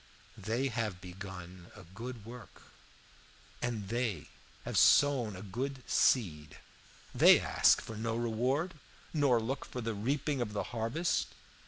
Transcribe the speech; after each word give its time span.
They 0.39 0.69
have 0.69 0.99
begun 0.99 1.67
a 1.75 1.83
good 1.83 2.25
work, 2.25 2.63
and 3.61 3.89
they 3.89 4.29
have 4.65 4.75
sown 4.79 5.35
a 5.35 5.43
good 5.43 5.83
seed; 5.87 6.57
they 7.13 7.39
ask 7.39 7.79
for 7.81 7.95
no 7.95 8.15
reward, 8.15 8.73
nor 9.13 9.39
look 9.39 9.63
for 9.63 9.79
the 9.79 9.93
reaping 9.93 10.41
of 10.41 10.53
the 10.53 10.63
harvest. 10.73 11.27